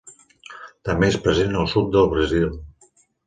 [0.89, 2.49] També és present al sud del Brasil.